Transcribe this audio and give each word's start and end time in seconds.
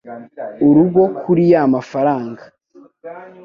urugo 0.67 1.01
kuri 1.21 1.43
ya 1.51 1.61
mafaranga 1.73 2.43